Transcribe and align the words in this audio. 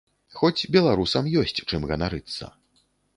Хоць 0.37 0.69
беларусам 0.75 1.29
ёсць 1.41 1.53
чым 1.69 1.85
ганарыцца. 1.91 2.51